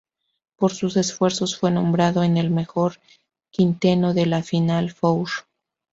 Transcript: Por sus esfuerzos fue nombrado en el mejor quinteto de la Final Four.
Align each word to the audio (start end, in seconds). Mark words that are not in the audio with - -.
Por 0.57 0.73
sus 0.73 0.97
esfuerzos 0.97 1.55
fue 1.59 1.69
nombrado 1.69 2.23
en 2.23 2.37
el 2.37 2.49
mejor 2.49 2.93
quinteto 3.51 4.15
de 4.15 4.25
la 4.25 4.41
Final 4.41 4.89
Four. 4.91 5.29